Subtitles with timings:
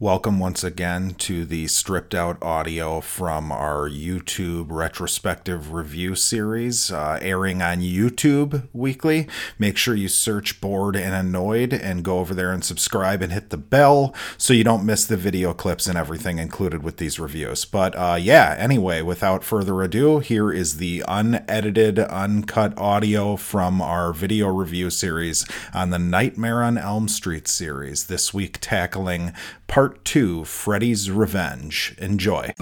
[0.00, 7.18] Welcome once again to the stripped out audio from our YouTube retrospective review series, uh,
[7.20, 9.26] airing on YouTube weekly.
[9.58, 13.50] Make sure you search Bored and Annoyed and go over there and subscribe and hit
[13.50, 17.64] the bell so you don't miss the video clips and everything included with these reviews.
[17.64, 24.12] But uh, yeah, anyway, without further ado, here is the unedited, uncut audio from our
[24.12, 25.44] video review series
[25.74, 29.32] on the Nightmare on Elm Street series, this week tackling
[29.66, 31.94] Part 2 Freddy's Revenge.
[31.98, 32.52] Enjoy.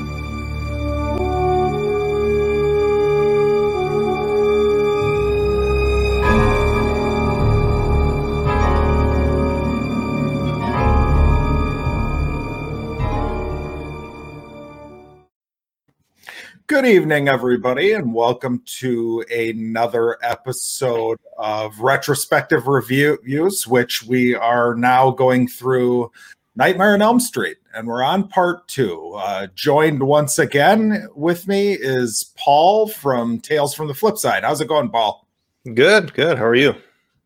[16.68, 25.12] Good evening, everybody, and welcome to another episode of retrospective reviews, which we are now
[25.12, 26.10] going through
[26.56, 29.12] Nightmare on Elm Street, and we're on part two.
[29.14, 34.42] Uh, joined once again with me is Paul from Tales from the Flip Side.
[34.42, 35.28] How's it going, Paul?
[35.74, 36.38] Good, good.
[36.38, 36.74] How are you?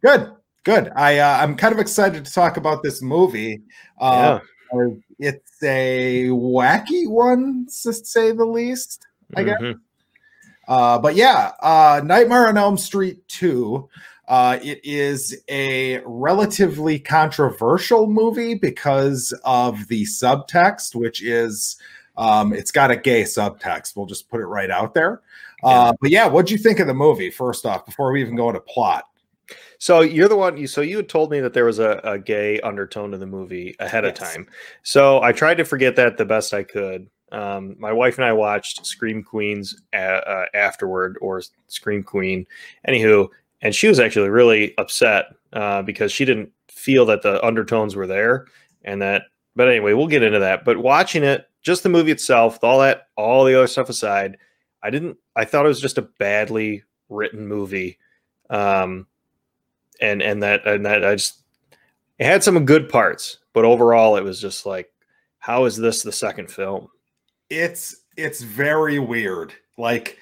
[0.03, 0.33] Good,
[0.65, 0.91] good.
[0.97, 3.63] I uh, I'm kind of excited to talk about this movie.
[4.01, 4.41] Uh,
[4.73, 4.89] yeah.
[5.21, 9.07] It's a wacky one, to say the least.
[9.37, 9.61] I guess.
[9.61, 9.79] Mm-hmm.
[10.67, 13.89] Uh, but yeah, uh, Nightmare on Elm Street two.
[14.31, 21.77] Uh, it is a relatively controversial movie because of the subtext, which is
[22.17, 23.97] um, it's got a gay subtext.
[23.97, 25.21] We'll just put it right out there.
[25.65, 27.29] Uh, but yeah, what'd you think of the movie?
[27.29, 29.05] First off, before we even go into plot.
[29.79, 30.57] So you're the one.
[30.57, 33.27] You so you had told me that there was a, a gay undertone to the
[33.27, 34.13] movie ahead yes.
[34.13, 34.47] of time.
[34.85, 37.09] So I tried to forget that the best I could.
[37.33, 42.47] Um, my wife and I watched Scream Queens a, uh, afterward, or Scream Queen.
[42.89, 43.29] Anywho,
[43.63, 48.07] and she was actually really upset uh, because she didn't feel that the undertones were
[48.07, 48.47] there
[48.85, 49.25] and that
[49.57, 50.65] but anyway we'll get into that.
[50.65, 54.39] But watching it just the movie itself all that all the other stuff aside
[54.83, 57.99] i didn't i thought it was just a badly written movie.
[58.49, 59.07] Um
[60.01, 61.43] and and that and that i just
[62.19, 64.91] it had some good parts but overall it was just like
[65.41, 66.89] how is this the second film?
[67.49, 69.53] It's it's very weird.
[69.77, 70.19] Like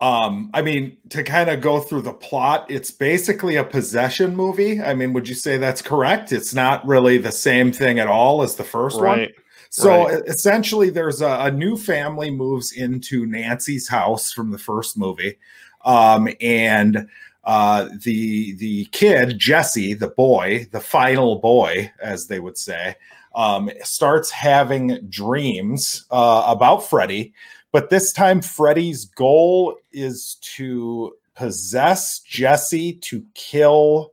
[0.00, 4.80] um, I mean, to kind of go through the plot, it's basically a possession movie.
[4.80, 6.32] I mean, would you say that's correct?
[6.32, 9.18] It's not really the same thing at all as the first right.
[9.18, 9.28] one.
[9.68, 10.22] So right.
[10.26, 15.38] essentially, there's a, a, new family moves into Nancy's house from the first movie,
[15.84, 17.06] um, and
[17.44, 22.96] uh, the the kid Jesse, the boy, the final boy, as they would say,
[23.36, 27.32] um, starts having dreams uh, about Freddy
[27.72, 34.12] but this time, Freddy's goal is to possess Jesse to kill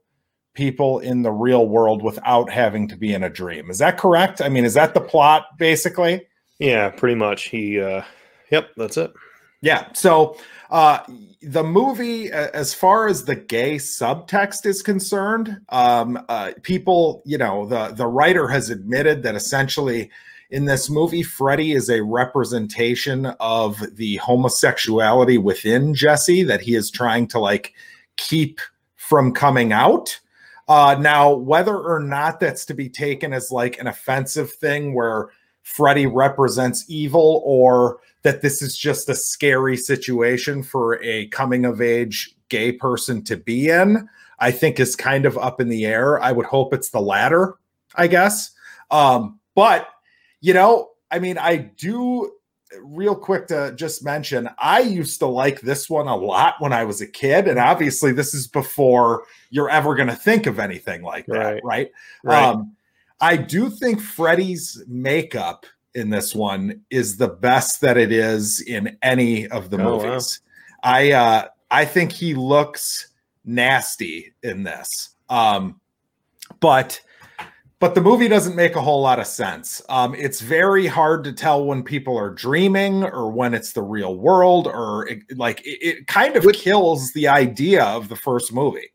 [0.54, 3.70] people in the real world without having to be in a dream.
[3.70, 4.42] Is that correct?
[4.42, 6.26] I mean, is that the plot basically?
[6.60, 7.50] Yeah, pretty much.
[7.50, 8.02] He, uh,
[8.50, 9.14] yep, that's it.
[9.62, 9.92] Yeah.
[9.94, 10.38] So
[10.70, 11.00] uh,
[11.42, 17.66] the movie, as far as the gay subtext is concerned, um, uh, people, you know,
[17.66, 20.10] the the writer has admitted that essentially
[20.50, 26.90] in this movie, Freddy is a representation of the homosexuality within Jesse that he is
[26.90, 27.74] trying to like
[28.16, 28.62] keep
[28.96, 30.20] from coming out.
[30.68, 35.30] Uh, now, whether or not that's to be taken as like an offensive thing where
[35.64, 41.82] Freddy represents evil or that this is just a scary situation for a coming of
[41.82, 44.08] age gay person to be in,
[44.40, 46.22] I think is kind of up in the air.
[46.22, 47.56] I would hope it's the latter,
[47.96, 48.52] I guess.
[48.92, 49.88] Um, but
[50.42, 52.32] you know, I mean, I do
[52.82, 56.84] real quick to just mention, I used to like this one a lot when I
[56.84, 57.48] was a kid.
[57.48, 61.64] And obviously, this is before you're ever going to think of anything like that, right?
[61.64, 61.92] right?
[62.24, 62.44] right.
[62.44, 62.76] Um,
[63.20, 65.66] I do think Freddy's makeup
[65.96, 70.42] in this one is the best that it is in any of the oh, movies.
[70.84, 70.92] Wow.
[70.92, 73.08] I uh, I think he looks
[73.44, 75.16] nasty in this.
[75.30, 75.80] Um,
[76.60, 77.02] but
[77.80, 79.82] but the movie doesn't make a whole lot of sense.
[79.90, 84.16] Um, it's very hard to tell when people are dreaming or when it's the real
[84.16, 88.52] world, or it, like it, it kind of Which, kills the idea of the first
[88.52, 88.92] movie.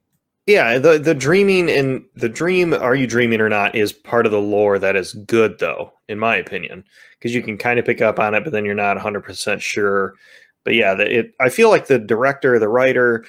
[0.47, 4.33] Yeah, the the dreaming and the dream, are you dreaming or not, is part of
[4.33, 6.83] the lore that is good, though, in my opinion,
[7.19, 9.63] because you can kind of pick up on it, but then you're not 100 percent
[9.63, 10.15] sure.
[10.65, 11.35] But yeah, the, it.
[11.41, 13.25] I feel like the director, the writer,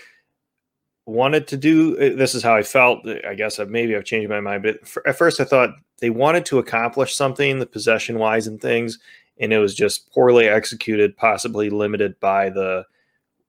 [1.06, 3.08] wanted to do uh, this is how I felt.
[3.08, 6.10] Uh, I guess maybe I've changed my mind, but for, at first I thought they
[6.10, 9.00] wanted to accomplish something, the possession wise and things,
[9.40, 12.86] and it was just poorly executed, possibly limited by the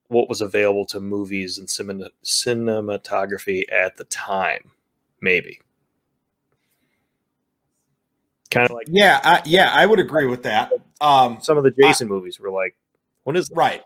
[0.09, 4.71] what was available to movies and cinematography at the time,
[5.21, 5.61] maybe.
[8.51, 10.71] Kind of like Yeah, I, yeah, I would agree with that.
[11.01, 12.77] Um, some of the Jason movies were like,
[13.25, 13.57] what is that?
[13.57, 13.83] right.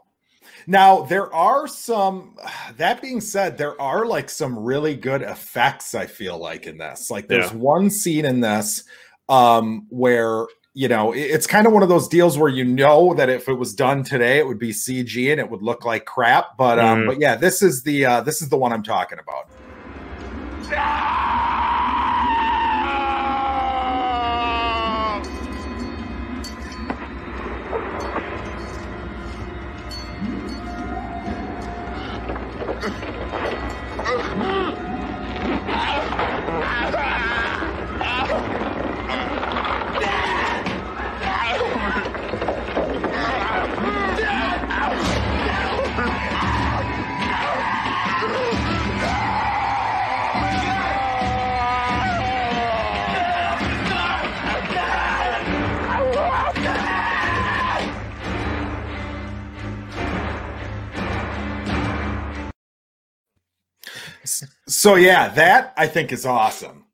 [0.68, 2.36] Now there are some.
[2.76, 5.94] That being said, there are like some really good effects.
[5.96, 7.56] I feel like in this, like there's Yeah.
[7.56, 8.84] one scene in this
[9.28, 13.14] um, where you know it- it's kind of one of those deals where you know
[13.14, 16.04] that if it was done today, it would be CG and it would look like
[16.04, 16.56] crap.
[16.56, 17.06] But um, Mhm.
[17.06, 19.48] but yeah, this is the uh, this is the one I'm talking about.
[64.78, 66.84] So yeah, that I think is awesome.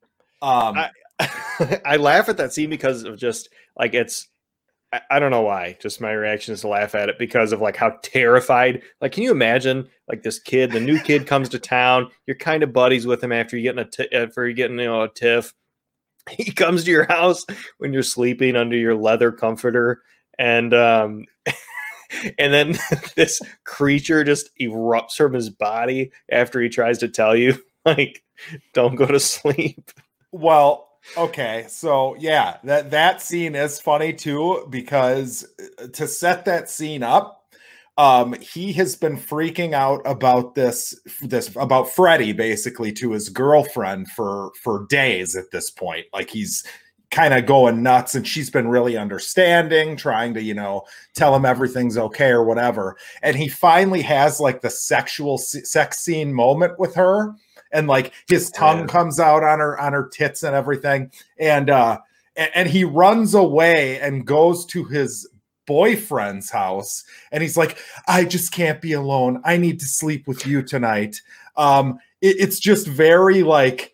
[0.40, 4.26] Um, I- I laugh at that scene because of just like it's
[4.90, 5.76] I, I don't know why.
[5.82, 8.80] Just my reaction is to laugh at it because of like how terrified.
[9.02, 12.62] Like, can you imagine like this kid, the new kid comes to town, you're kind
[12.62, 15.08] of buddies with him after you getting a t- after you getting you know a
[15.10, 15.52] tiff.
[16.30, 17.44] He comes to your house
[17.76, 20.00] when you're sleeping under your leather comforter,
[20.38, 21.26] and um,
[22.38, 22.78] and then
[23.14, 27.58] this creature just erupts from his body after he tries to tell you
[27.96, 28.22] like,
[28.72, 29.90] don't go to sleep.
[30.32, 35.46] Well, okay, so yeah, that that scene is funny too because
[35.78, 37.44] uh, to set that scene up,
[37.96, 44.10] um, he has been freaking out about this this about Freddie basically to his girlfriend
[44.10, 46.06] for for days at this point.
[46.12, 46.64] Like he's
[47.10, 50.82] kind of going nuts and she's been really understanding trying to you know
[51.14, 56.00] tell him everything's okay or whatever and he finally has like the sexual se- sex
[56.00, 57.32] scene moment with her
[57.74, 58.86] and like his tongue Yeah.
[58.86, 61.10] comes out on her on her tits and everything.
[61.38, 61.98] And uh
[62.36, 65.28] and, and he runs away and goes to his
[65.66, 67.04] boyfriend's house.
[67.32, 69.40] And he's like i just can't be alone.
[69.44, 71.20] I need to sleep with you tonight.
[71.56, 73.93] Um it- it's just very like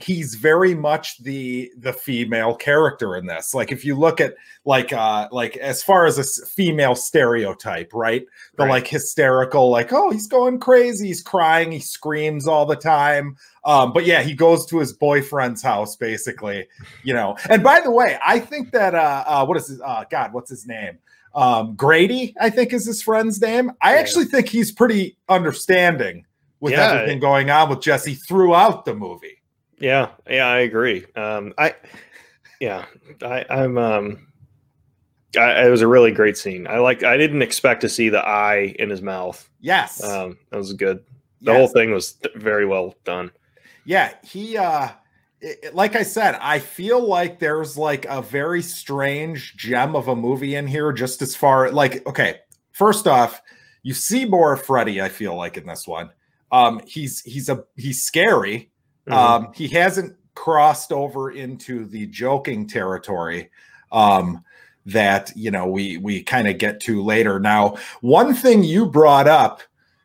[0.00, 3.52] he's very much the the female character in this.
[3.52, 4.34] Like if you look at
[4.64, 8.24] like uh like as far as a female stereotype right?
[8.56, 8.70] The Right.
[8.70, 11.08] like hysterical like oh he's going crazy.
[11.08, 11.72] He's crying.
[11.72, 13.36] He screams all the time.
[13.64, 16.68] Um but yeah he goes to his boyfriend's house basically
[17.02, 17.36] you know?
[17.50, 20.50] And by the way i think that uh, uh what is his uh god what's
[20.50, 20.98] his name?
[21.34, 23.72] Um grady i think is his friend's name.
[23.82, 24.00] I Yeah.
[24.00, 26.24] actually think he's pretty understanding
[26.60, 26.92] with Yeah.
[26.92, 29.37] everything going on with jesse throughout the movie
[29.80, 31.06] Yeah, yeah, I agree.
[31.16, 31.74] Um, I,
[32.60, 32.84] yeah,
[33.22, 33.78] I, I'm.
[33.78, 34.26] Um,
[35.38, 36.66] I, it was a really great scene.
[36.66, 37.02] I like.
[37.04, 39.48] I didn't expect to see the eye in his mouth.
[39.60, 41.04] yes Um, that was good.
[41.42, 41.56] The yes.
[41.58, 43.30] whole thing was th- very well done.
[43.84, 44.88] yeah he uh
[45.40, 50.16] it- like i said i feel like there's like a very strange gem of a
[50.16, 52.40] movie in here just as far like okay
[52.72, 53.40] first off
[53.84, 56.10] you see more of freddy i feel like in this one
[56.50, 58.72] um he's he's a he's scary
[59.08, 59.12] Mhm.
[59.12, 63.50] um he hasn't crossed over into the joking territory
[63.90, 64.44] um
[64.86, 69.26] that you know we we kind of get to later now one thing you brought
[69.26, 69.62] up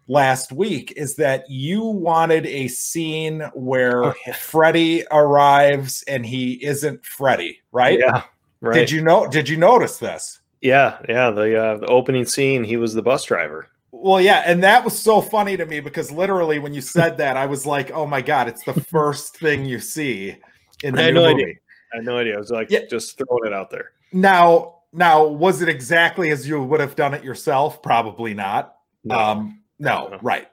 [0.08, 4.34] last week is that you wanted a scene where Oh, yeah.
[4.34, 8.00] Freddy arrives and he isn't Freddy, right?
[8.00, 8.24] Yeah,
[8.60, 8.74] right.
[8.74, 10.42] Did you know did you notice this?
[10.60, 11.30] Yeah, yeah.
[11.32, 13.70] The uh, the opening scene, he was the bus driver.
[13.96, 17.38] Well, yeah, and that was so funny to me because literally when you said that,
[17.38, 20.36] I was like, "Oh my god, it's the first thing you see
[20.84, 21.54] in the I had no movie." idea.
[21.94, 22.34] I had no idea.
[22.36, 22.80] I was like, Yeah.
[22.90, 23.92] just throwing it out there.
[24.12, 27.84] Now, now, was it exactly as you would have done it yourself?
[27.84, 28.78] Probably not.
[29.04, 29.16] No.
[29.20, 30.18] Um, no, No.
[30.24, 30.48] right.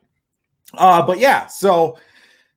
[0.74, 1.96] Uh, but yeah, so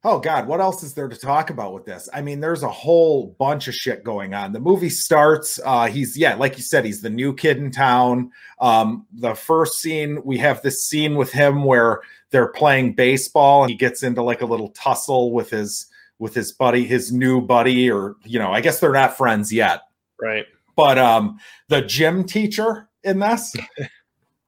[0.04, 2.10] oh god, what else is there to talk about with this?
[2.14, 4.52] I mean, there's a whole bunch of shit going on.
[4.52, 8.32] The movie starts, uh, he's yeah, like you said, he's the new kid in town.
[8.60, 13.70] Um, the first scene, we have this scene with him where they're playing baseball and
[13.70, 15.88] he gets into like a little tussle with his
[16.20, 19.82] with his buddy, his new buddy, or you know, I guess they're not friends yet
[20.24, 20.46] right.
[20.76, 21.38] but um
[21.70, 23.56] the gym teacher in this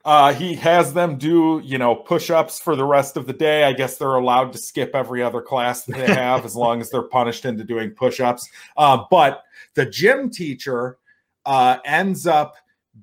[0.06, 3.64] uh he has them do you know push-ups for the rest of the day.
[3.64, 6.90] I guess they're allowed to skip every other class that they have as long as
[6.90, 8.48] they're punished into doing push-ups.
[8.78, 9.44] Uh, but
[9.74, 10.98] the gym teacher
[11.46, 12.56] uh ends up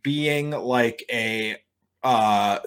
[0.03, 1.57] being like a
[2.03, 2.59] uh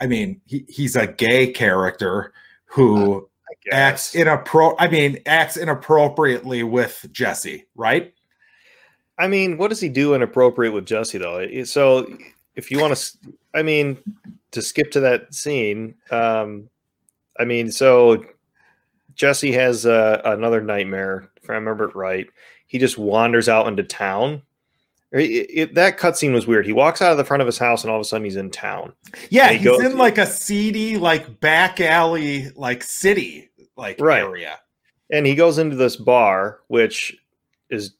[0.00, 2.32] i mean he, he's a gay character
[2.64, 3.28] who
[3.70, 8.14] acts inappro i mean acts inappropriately with jesse right?
[9.18, 11.64] I mean, what does he do inappropriate with Jesse though?
[11.64, 12.06] So
[12.54, 13.18] if you want to,
[13.54, 13.98] I mean,
[14.50, 16.68] to skip to that scene, um,
[17.38, 18.24] I mean, so
[19.14, 21.30] Jesse has uh, another nightmare.
[21.42, 22.26] If I remember it right,
[22.66, 24.42] he just wanders out into town.
[25.12, 26.66] It, it, that cutscene was weird.
[26.66, 28.36] He walks out of the front of his house, and all of a sudden he's
[28.36, 28.92] in town.
[29.30, 34.22] Yeah, he he's goes, in like a seedy, like back alley, like city, like right.
[34.22, 34.58] area.
[35.10, 37.16] And he goes into this bar, which
[37.70, 37.94] is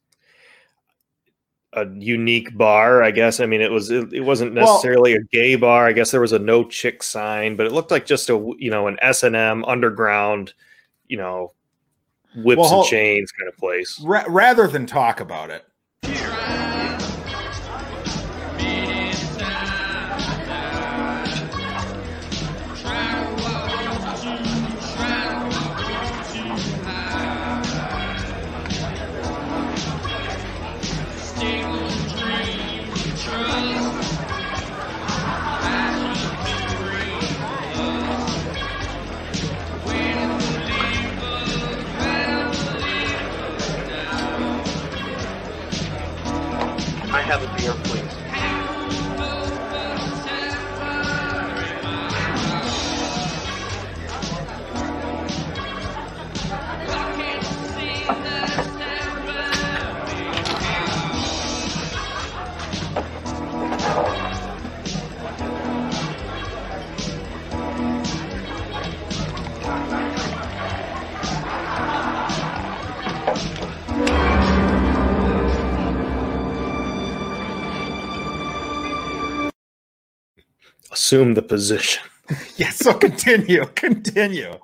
[1.76, 3.38] a unique bar, I guess.
[3.38, 5.86] I mean, it was it, it wasn't necessarily well, a gay bar.
[5.86, 8.70] I guess there was a no chick sign, but it looked like just a you
[8.70, 10.54] know an S and M underground,
[11.06, 11.52] you know,
[12.34, 14.00] whips well, and chains kind of place.
[14.00, 15.64] Ra- rather than talk about it.
[81.06, 82.02] Assume the position.
[82.56, 84.58] yeah, so continue, continue,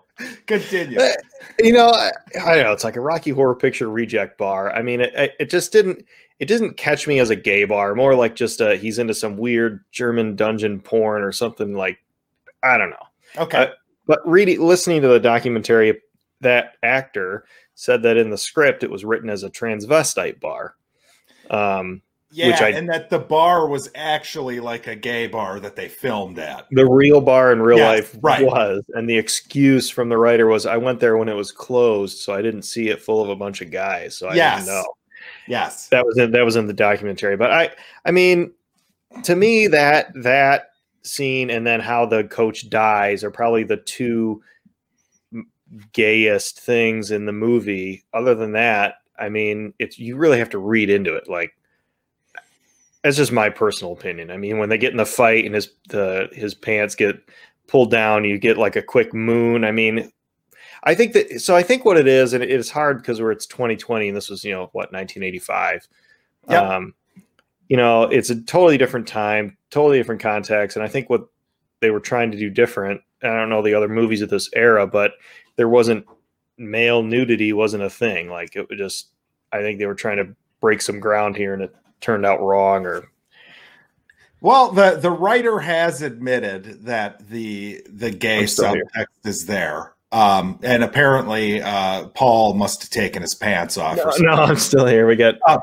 [0.46, 0.98] continue.
[0.98, 1.12] Uh,
[1.60, 2.10] you know, I,
[2.44, 2.72] I, don't know.
[2.72, 4.74] It's like a Rocky Horror Picture Reject bar.
[4.74, 6.04] I mean, it, it just didn't
[6.40, 7.94] it didn't catch me as a gay bar.
[7.94, 11.98] More like just a, he's into some weird German dungeon porn or something like
[12.64, 13.06] I don't know.
[13.38, 13.58] Okay.
[13.58, 13.68] Uh,
[14.08, 16.00] but reading, listening to the documentary,
[16.40, 17.44] that actor
[17.76, 20.74] said that in the script it was written as a transvestite bar.
[21.50, 25.88] Um, yeah, I, and that the bar was actually like a gay bar that they
[25.88, 26.66] filmed at.
[26.70, 28.44] The real bar in real yes, life right.
[28.44, 32.18] was, and the excuse from the writer was, "I went there when it was closed,
[32.18, 34.64] so I didn't see it full of a bunch of guys, so I yes.
[34.64, 34.86] didn't know."
[35.46, 37.36] Yes, that was in, that was in the documentary.
[37.36, 37.70] But I,
[38.06, 38.52] I mean,
[39.24, 40.70] to me, that that
[41.02, 44.42] scene and then how the coach dies are probably the two
[45.92, 48.04] gayest things in the movie.
[48.14, 51.52] Other than that, I mean, it's you really have to read into it, like
[53.02, 54.30] that's just my personal opinion.
[54.30, 57.16] I mean, when they get in the fight and his the his pants get
[57.66, 59.64] pulled down, you get like a quick moon.
[59.64, 60.10] I mean,
[60.84, 61.56] I think that so.
[61.56, 64.30] I think what it is, and it is hard because we're it's 2020, and this
[64.30, 65.88] was you know what 1985.
[66.48, 66.62] Yep.
[66.62, 66.94] Um,
[67.68, 71.26] you know, it's a totally different time, totally different context, and I think what
[71.80, 73.00] they were trying to do different.
[73.22, 75.12] I don't know the other movies of this era, but
[75.56, 76.06] there wasn't
[76.58, 78.28] male nudity wasn't a thing.
[78.28, 79.08] Like it was just,
[79.52, 82.84] I think they were trying to break some ground here, and it turned out wrong
[82.84, 83.08] or
[84.42, 89.06] well the the writer has admitted that the the gay subtext here.
[89.24, 89.94] is there.
[90.10, 94.84] Um, and apparently uh, paul must have taken his pants off no, no i'm still
[94.84, 95.06] here.
[95.06, 95.58] We get uh,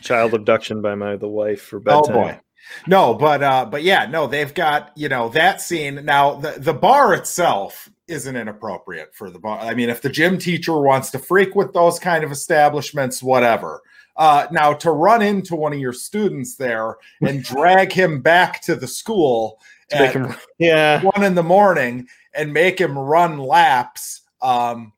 [0.00, 2.16] child abduction by my the wife for bedtime.
[2.16, 2.40] oh boy.
[2.86, 6.04] No but uh but yeah no they've got you know that scene.
[6.04, 9.58] Now the the bar itself isn't inappropriate for the bar.
[9.58, 13.82] I mean if the gym teacher wants to freak with those kind of establishments whatever
[14.18, 18.74] uh, now, to run into one of your students there and drag him back to
[18.74, 19.60] the school
[19.92, 21.00] at him, yeah.
[21.00, 24.92] one in the morning and make him run laps, um,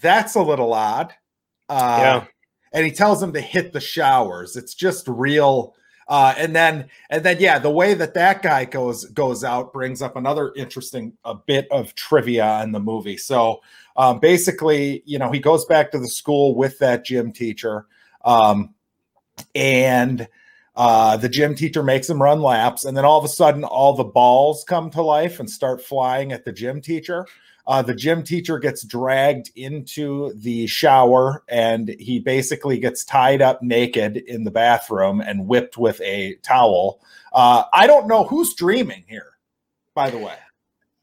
[0.00, 1.12] that's a little odd.
[1.68, 2.24] Uh, yeah.
[2.72, 4.56] And he tells him to hit the showers.
[4.56, 5.74] It's just real.
[6.06, 10.00] Uh, and then, and then, yeah, the way that that guy goes goes out brings
[10.00, 13.16] up another interesting a bit of trivia in the movie.
[13.16, 13.60] So,
[13.96, 17.86] um, basically, you know, he goes back to the school with that gym teacher.
[18.24, 18.74] Um,
[19.54, 20.28] and
[20.76, 23.94] uh, the gym teacher makes him run laps, and then all of a sudden, all
[23.94, 27.26] the balls come to life and start flying at the gym teacher.
[27.66, 33.62] Uh, the gym teacher gets dragged into the shower, and he basically gets tied up
[33.62, 37.00] naked in the bathroom and whipped with a towel.
[37.32, 39.32] Uh, I don't know who's dreaming here,
[39.94, 40.36] by the way.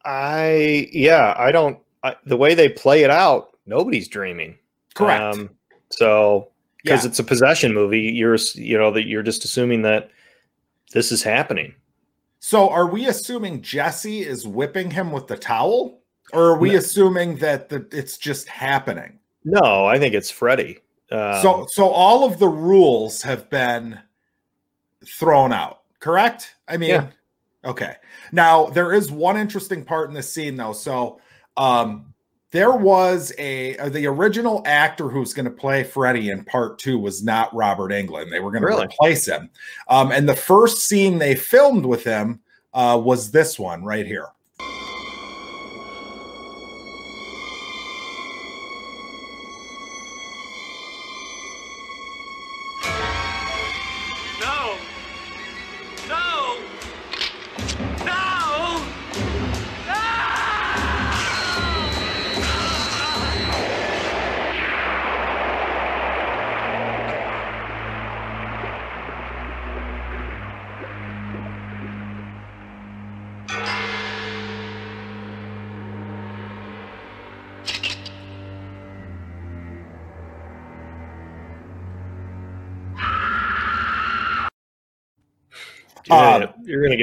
[0.06, 1.80] I yeah, I don't.
[2.04, 4.58] I, the way they play it out, nobody's dreaming.
[4.96, 5.22] Correct.
[5.22, 5.50] Um,
[5.90, 6.50] so
[6.86, 7.10] because yeah.
[7.10, 10.10] it's a possession movie you're you know that you're just assuming that
[10.94, 11.75] this is happening
[12.39, 16.00] so are we assuming jesse is whipping him with the towel
[16.32, 16.77] or are we no.
[16.77, 20.80] assuming that the, it's just happening no i think it's freddy
[21.12, 24.00] Um, so so all of the rules have been
[25.08, 26.56] thrown out, correct?
[26.68, 27.08] I mean, Yeah.
[27.63, 27.96] okay.
[28.32, 30.74] Now there is one interesting part in this scene though.
[30.74, 31.20] So
[31.58, 32.15] um
[32.52, 36.98] there was a uh, the original actor who's going to play Freddy in part two
[36.98, 38.30] was not Robert Englund.
[38.30, 38.86] They were going to Really?
[38.86, 39.50] replace him.
[39.90, 42.40] Um, and the first scene they filmed with him
[42.74, 44.28] uh, was this one right here.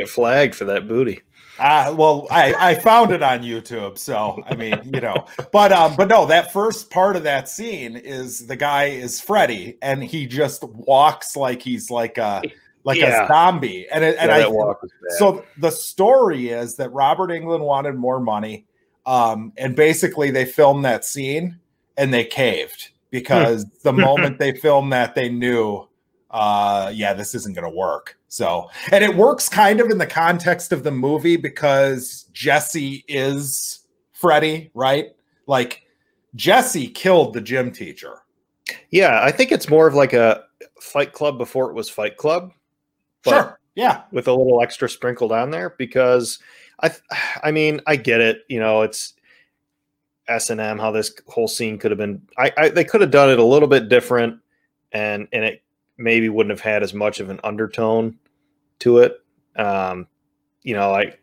[0.02, 1.20] Get flagged for that booty.
[1.58, 5.94] Uh, well, I, I found it on YouTube, so I mean, you know, but um,
[5.96, 10.26] but no, that first part of that scene is the guy is Freddy, and he
[10.26, 12.42] just walks like he's like a
[12.84, 13.24] like Yeah.
[13.24, 14.80] a zombie, and it, and Yeah, I walk
[15.18, 18.66] so the story is that Robert Englund wanted more money,
[19.06, 21.60] um, and basically they filmed that scene
[21.96, 25.86] and they caved because the moment they filmed that, they knew,
[26.30, 28.18] uh, yeah, this isn't going to work.
[28.32, 33.80] So, and it works kind of in the context of the movie because Jesse is
[34.14, 35.08] Freddy, right?
[35.46, 35.82] Like
[36.34, 38.22] Jesse killed the gym teacher.
[38.88, 40.44] yeah, I think it's more of like a
[40.80, 42.52] Fight Club before it was Fight Club.
[43.22, 43.60] but Sure.
[43.74, 44.04] Yeah.
[44.12, 46.38] with a little extra sprinkled on there because
[46.82, 46.90] I
[47.42, 49.12] I mean I get it you know it's
[50.26, 53.10] S and M how this whole scene could have been I, I they could have
[53.10, 54.40] done it a little bit different
[54.92, 55.62] and and it
[55.98, 58.18] maybe wouldn't have had as much of an undertone
[58.82, 59.20] to it.
[59.56, 60.06] Um
[60.62, 61.20] you know like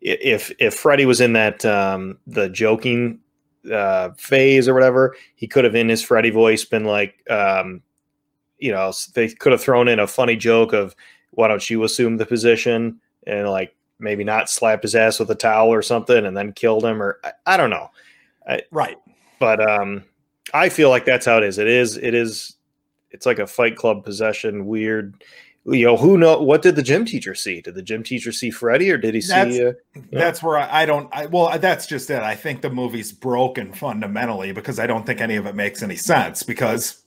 [0.00, 3.20] if if Freddie was in that um the joking
[3.72, 7.82] uh phase or whatever he could have in his Freddie voice been like um
[8.58, 10.94] you know they could have thrown in a funny joke of
[11.32, 13.00] why don't you assume the position?
[13.26, 16.84] and like maybe not slap his ass with a towel or something and then killed
[16.84, 17.90] him or I, I don't know.
[18.70, 18.96] Right.
[19.38, 20.04] but um
[20.54, 21.58] i feel like that's how it is.
[21.58, 22.56] It is it is
[23.10, 25.22] it's like a fight club possession weird
[25.70, 28.50] you know who know what did the gym teacher see did the gym teacher see
[28.50, 29.72] freddy or did he That's- see uh.
[30.12, 31.08] That's where I, I don't.
[31.12, 32.22] I, well, that's just it.
[32.22, 35.96] I think the movie's broken fundamentally because I don't think any of it makes any
[35.96, 36.42] sense.
[36.42, 37.02] Because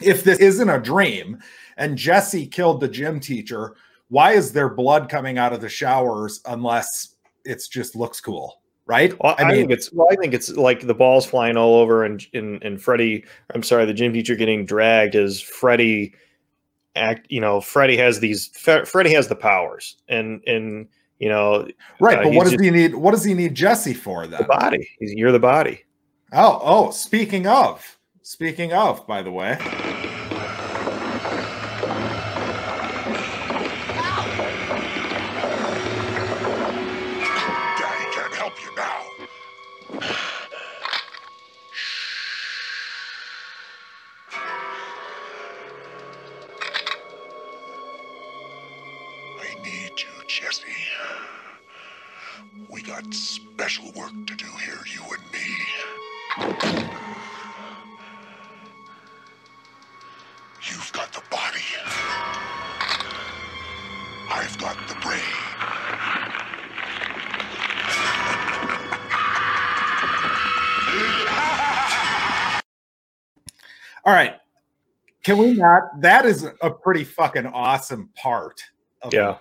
[0.00, 1.38] if this isn't a dream
[1.76, 3.76] and Jesse killed the gym teacher,
[4.08, 9.14] why is there blood coming out of the showers unless it's just looks cool, right?
[9.22, 12.24] well, I, think it's well, I think it's like the balls flying all over and
[12.34, 13.24] and and Freddie.
[13.54, 16.14] I'm sorry, the gym teacher getting dragged is Freddie.
[16.94, 18.48] Act, you know, Freddie has these.
[18.48, 21.66] Freddie has the powers, and and you know
[22.00, 22.18] right.
[22.18, 22.94] uh, but what does he need?
[22.94, 24.42] What does he need Jesse for then?
[24.42, 24.88] the body.
[24.98, 25.84] He's, you're the body.
[26.32, 26.90] Oh, oh.
[26.90, 29.58] Speaking of, speaking of, by the way,
[75.32, 76.00] Can we not?
[76.00, 78.62] That is a pretty fucking awesome part.
[79.00, 79.38] Of Yeah.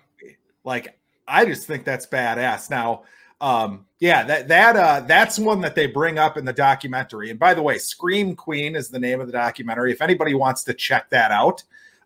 [0.63, 2.69] Like I just think that's badass.
[2.69, 3.03] Now,
[3.39, 7.29] um, yeah, that that uh that's one that they bring up in the documentary.
[7.29, 9.91] And by the way, Scream Queen is the name of the documentary.
[9.91, 11.63] If anybody wants to check that out,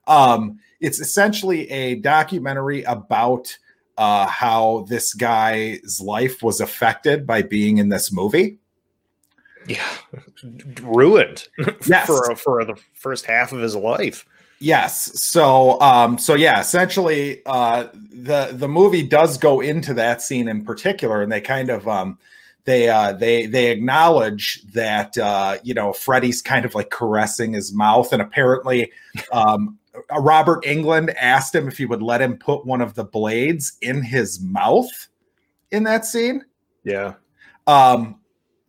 [0.07, 3.57] um, it's essentially a documentary about
[3.97, 8.59] uh how this guy's life was affected by being in this movie.
[9.67, 9.85] Yeah,
[10.81, 11.47] ruined
[11.87, 12.07] Yes.
[12.07, 14.25] for for the first half of his life.
[14.59, 15.19] Yes.
[15.19, 20.63] So um so yeah, essentially uh the the movie does go into that scene in
[20.63, 22.17] particular and they kind of um
[22.63, 27.73] they uh they they acknowledge that uh you know Freddy's kind of like caressing his
[27.73, 28.91] mouth and apparently
[29.31, 29.77] um
[30.19, 34.01] Robert Englund asked him if he would let him put one of the blades in
[34.03, 34.89] his mouth
[35.71, 36.43] in that scene.
[36.83, 37.13] Yeah,
[37.67, 38.19] Um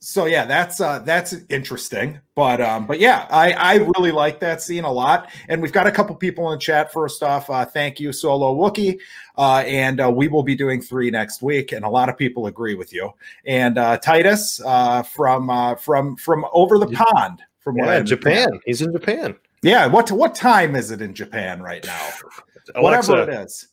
[0.07, 2.21] so yeah, that's uh that's interesting.
[2.37, 5.33] But um, but yeah, I I really like that scene a lot.
[5.49, 6.93] And we've got a couple people in the chat.
[6.93, 9.01] First off, uh, thank you, Solo Wookie.
[9.37, 12.47] Uh, and uh, we will be doing three next week, and a lot of people
[12.47, 13.11] agree with you.
[13.47, 17.99] And uh, Titus uh, from uh, from from over the pond, from what I Yeah,
[17.99, 18.35] understand.
[18.53, 18.61] Japan.
[18.65, 19.35] He's in Japan.
[19.63, 22.09] Yeah, what what time is it in Japan right now?
[22.77, 23.69] Alexa, Whatever it is.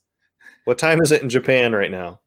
[0.65, 2.22] what time is it in Japan right now?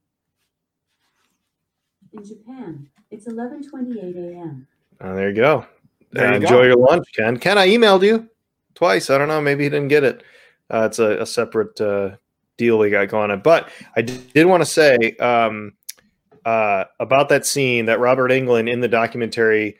[2.12, 4.66] In Japan, it's 11:28 a.m.
[5.00, 5.66] Oh, there you go.
[6.12, 6.62] There Uh, you enjoy go.
[6.62, 7.36] your lunch, Ken.
[7.38, 8.28] Ken, I emailed you
[8.74, 9.10] twice.
[9.10, 9.40] I don't know.
[9.40, 10.22] Maybe he didn't get it.
[10.72, 12.16] Uh, it's a, a separate uh,
[12.56, 13.40] deal we got going on.
[13.40, 15.74] But I d- did want to say um,
[16.44, 19.76] uh, about that scene that Robert Englund in the documentary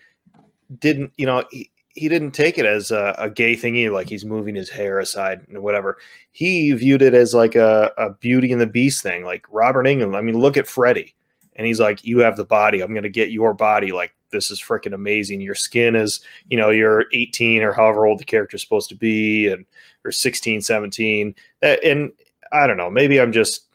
[0.79, 4.09] didn't, you know, he, he didn't take it as a, a gay thing either, like
[4.09, 5.97] he's moving his hair aside and whatever.
[6.33, 9.25] He viewed it as like a, a Beauty and the Beast thing.
[9.25, 11.15] Like Robert Englund, I mean, look at Freddie.
[11.57, 12.81] And he's like, You have the body.
[12.81, 13.93] I'm going to get your body.
[13.93, 15.41] Like, this is freaking amazing.
[15.41, 19.49] Your skin is, you know, you're 18 or however old the character's supposed to be,
[19.49, 19.65] and
[20.05, 21.35] or 16, 17.
[21.63, 22.13] Uh, And
[22.53, 23.67] I don't know, maybe I'm just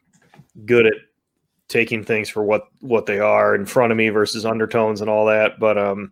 [0.66, 0.94] good at
[1.68, 5.26] taking things for what what they are in front of me versus undertones and all
[5.26, 5.60] that.
[5.60, 6.12] But um,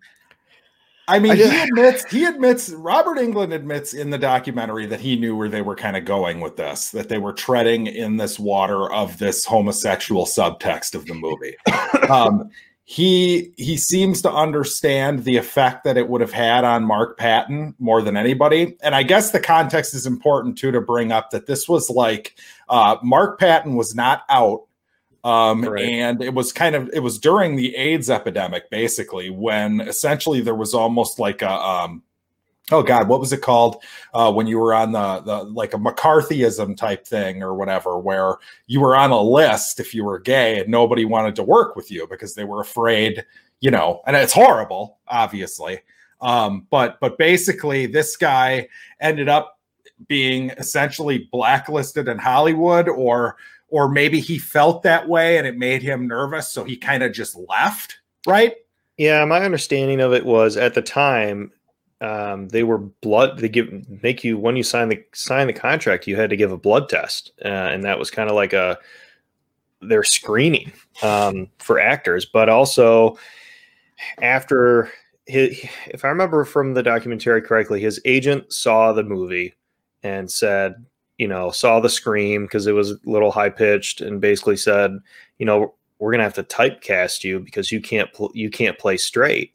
[1.09, 5.15] I mean, I he admits he admits Robert Englund admits in the documentary that he
[5.15, 8.37] knew where they were kind of going with this, that they were treading in this
[8.37, 11.55] water of this homosexual subtext of the movie.
[12.09, 12.49] um,
[12.85, 17.75] he he seems to understand the effect that it would have had on Mark Patton
[17.79, 21.47] more than anybody, and I guess the context is important too to bring up that
[21.47, 22.35] this was like
[22.67, 24.68] uh, Mark Patton was not out
[25.23, 25.85] um Right.
[25.85, 30.55] and it was kind of it was during the aids epidemic basically when essentially there
[30.55, 32.03] was almost like a um
[32.71, 35.77] oh god what was it called uh when you were on the the like a
[35.77, 38.35] mccarthyism type thing or whatever where
[38.67, 41.91] you were on a list if you were gay and nobody wanted to work with
[41.91, 43.25] you because they were afraid
[43.59, 45.79] you know and it's horrible obviously
[46.21, 48.67] um but but basically this guy
[49.01, 49.57] ended up
[50.07, 53.35] being essentially blacklisted in hollywood or
[53.71, 57.13] or maybe he felt that way and it made him nervous so he kind of
[57.13, 58.55] just left right
[58.97, 61.51] Yeah, my understanding of it was at the time
[62.01, 63.39] um, they were blood.
[63.39, 63.67] They give
[64.01, 66.87] make you when you sign the sign the contract, you had to give a blood
[66.87, 68.77] test, uh, and that was kind of like a
[69.81, 72.25] their screening um, for actors.
[72.25, 73.17] But also
[74.21, 74.91] after
[75.25, 79.55] his, if I remember from the documentary correctly, his agent saw the movie
[80.01, 80.85] and said,
[81.19, 84.97] you know, saw the scream because it was a little high pitched, and basically said,
[85.37, 88.97] you know, we're gonna have to typecast you because you can't pl- you can't play
[88.97, 89.53] straight.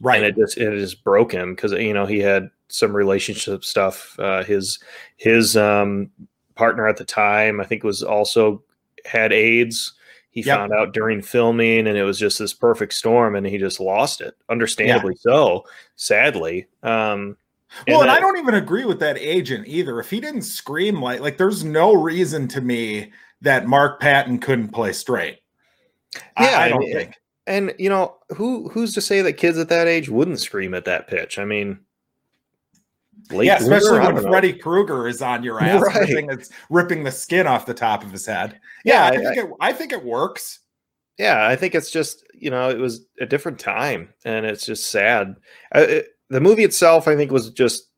[0.00, 0.18] Right.
[0.22, 4.14] and it just it just broke him because you know he had some relationship stuff
[4.18, 4.78] uh his
[5.16, 6.10] his um
[6.54, 8.62] partner at the time i think was also
[9.06, 9.94] had aids.
[10.32, 10.54] He Yep.
[10.58, 14.20] found out during filming and it was just this perfect storm and he just lost
[14.20, 16.66] it understandably so sadly.
[16.82, 17.38] Um
[17.88, 19.98] well and that- i don't even agree with that agent either.
[20.00, 24.68] If he didn't scream like like there's no reason to me that mark patton couldn't
[24.68, 25.38] play straight.
[26.14, 27.14] Yeah, I, I don't mean, think.
[27.46, 30.84] and you know who who's to say that kids at that age wouldn't scream at
[30.86, 31.38] that pitch?
[31.38, 31.80] I mean
[33.30, 36.08] late yeah especially I when freddy krueger is on your ass Right.
[36.08, 38.60] ripping, it's ripping the skin off the top of his head.
[38.84, 40.60] Yeah, Yeah, I, I- think it, I think it works.
[41.18, 44.90] Yeah i think it's just you know it was a different time and it's just
[44.90, 45.34] sad.
[45.74, 47.88] Uh, it, the movie itself i think was just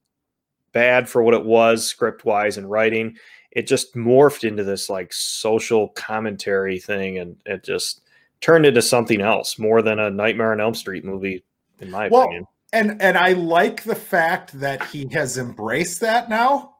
[0.72, 3.16] bad for what it was script wise and writing
[3.52, 8.02] it just morphed into this like social commentary thing and it just
[8.40, 11.42] turned into something else more than a nightmare on elm street movie
[11.80, 16.28] in my Well, opinion and and I like the fact that he has embraced that
[16.28, 16.74] now,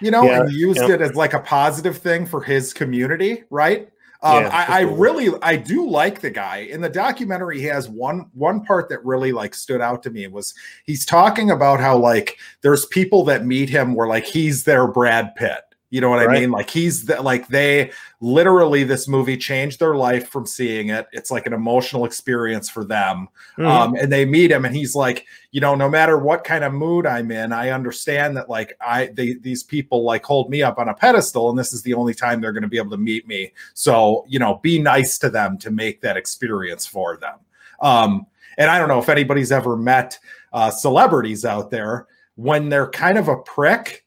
[0.00, 0.94] you know, Yeah, and used yeah.
[0.94, 3.88] it as like a positive thing for his community, right?
[4.22, 7.58] Um, Yeah, I, I really, I do like the guy in the documentary.
[7.58, 10.54] He has one one part that really like stood out to me was
[10.84, 15.34] he's talking about how like there's people that meet him where like he's their Brad
[15.36, 15.69] Pitt.
[15.90, 16.50] You know what I mean?
[16.52, 21.06] Like he's the, like they literally this movie changed their life from seeing it.
[21.12, 23.66] It's like an emotional experience for them Mhm.
[23.66, 26.72] um, and they meet him and he's like you know no matter what kind of
[26.72, 30.78] mood i'm in i understand that like i they, these people like hold me up
[30.78, 32.96] on a pedestal and this is the only time they're going to be able to
[32.96, 37.38] meet me so you know be nice to them to make that experience for them
[37.80, 38.24] um,
[38.58, 40.18] and i don't know if anybody's ever met
[40.52, 44.04] uh, celebrities out there when they're kind of a prick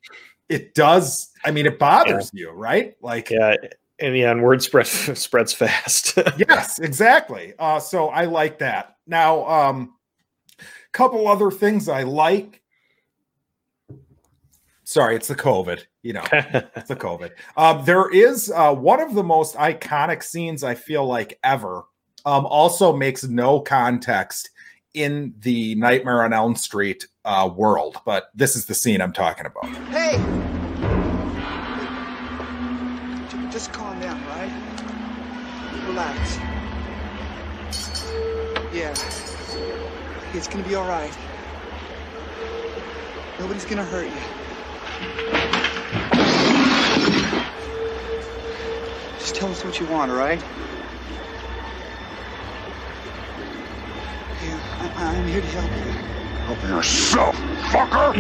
[0.53, 3.55] it does i mean it bothers you right like yeah
[3.99, 7.53] and yeah and word spread spreads fast yes, exactly.
[7.57, 8.97] Uh, so I like that.
[9.07, 9.95] Now, um,
[10.91, 12.61] couple other things I like.
[14.83, 15.83] Sorry, it's the COVID.
[16.03, 17.31] You know, it's the COVID.
[17.57, 21.83] Um, there is uh, one of the most iconic scenes I feel like ever.
[22.25, 24.49] Um, also makes no context
[24.93, 29.45] in the Nightmare on Elm Street uh, world, but this is the scene I'm talking
[29.45, 29.65] about.
[29.87, 30.17] Hey!
[33.51, 34.51] Just calm down, right?
[35.87, 36.37] Relax.
[38.73, 38.93] Yeah.
[40.33, 41.15] It's gonna be all right.
[43.39, 44.11] Nobody's gonna hurt you.
[49.19, 50.43] Just tell us what you want, all right?
[54.43, 54.59] Yeah,
[54.97, 55.91] I- I'm here to help you.
[56.45, 57.35] Help yourself,
[57.71, 58.13] fucker!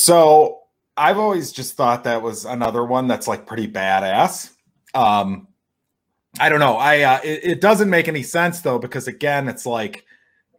[0.00, 0.60] So
[0.96, 4.50] I've always just thought that was another one that's like pretty badass.
[4.94, 5.46] Um,
[6.38, 6.76] I don't know.
[6.78, 10.06] I uh, it, it doesn't make any sense though because again, it's like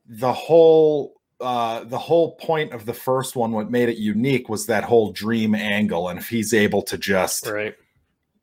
[0.08, 4.68] the whole uh the whole point of the first one what made it unique was
[4.68, 7.74] that whole dream angle and if he's able to just Right.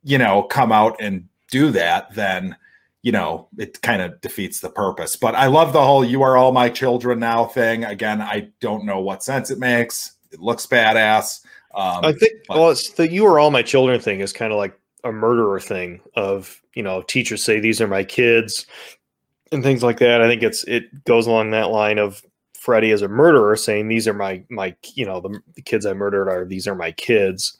[0.03, 2.57] you know come out and do that then
[3.03, 6.35] you know it kind of defeats the purpose but i love the whole you are
[6.35, 10.65] all my children now thing again i don't know what sense it makes it looks
[10.65, 11.41] badass
[11.75, 14.51] um I think but- well, it's the "you are all my children" thing is kind
[14.51, 18.65] of like a murderer thing of you know teachers say these are my kids
[19.51, 20.21] and things like that.
[20.21, 22.23] I think it's it goes along that line of
[22.57, 25.93] Freddie as a murderer saying these are my my you know the, the kids I
[25.93, 27.57] murdered are these are my kids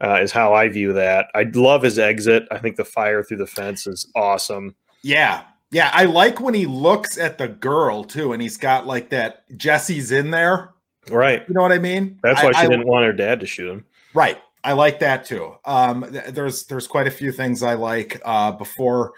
[0.00, 1.26] uh, is how I view that.
[1.34, 2.46] I love his exit.
[2.50, 4.74] I think the fire through the fence is awesome.
[5.02, 5.42] Yeah.
[5.72, 5.90] Yeah.
[5.92, 10.12] I like when he looks at the girl too, and he's got like that Jesse's
[10.12, 10.70] in there.
[11.10, 11.44] Right.
[11.48, 12.18] You know what I mean?
[12.22, 13.84] That's why I- she I- didn't want her dad to shoot him.
[14.14, 14.38] Right.
[14.64, 15.54] I like that too.
[15.64, 18.20] Um, th- there's there's quite a few things I like.
[18.24, 19.12] Uh, before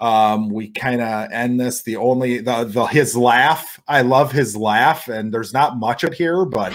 [0.00, 3.78] um, we kind of end this, the only the the his laugh.
[3.86, 6.72] I love his laugh, and there's not much of it here, but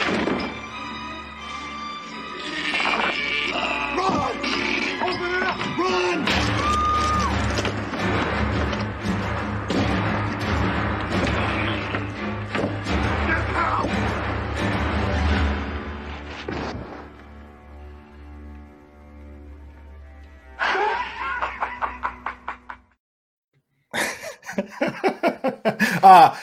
[26.14, 26.38] uh,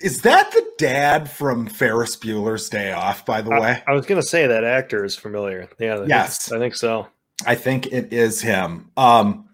[0.00, 3.24] is that the dad from Ferris Bueller's Day Off?
[3.26, 5.68] By the way, I, I was gonna say that actor is familiar.
[5.78, 5.94] Yeah.
[5.94, 6.52] I think- Yes.
[6.52, 7.06] I think so.
[7.46, 8.90] I think it is him.
[8.96, 9.48] Um,